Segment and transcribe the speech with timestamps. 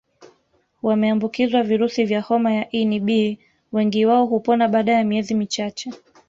[0.83, 3.39] Wameambukizwa virusi vya homa ya ini B
[3.71, 5.91] wengi wao hupona baada ya miezi michache